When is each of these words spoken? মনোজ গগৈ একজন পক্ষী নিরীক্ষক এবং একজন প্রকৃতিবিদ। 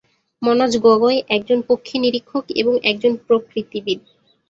মনোজ 0.41 0.73
গগৈ 0.85 1.17
একজন 1.29 1.59
পক্ষী 1.69 1.95
নিরীক্ষক 1.99 2.45
এবং 2.61 2.73
একজন 2.83 3.13
প্রকৃতিবিদ। 3.25 3.99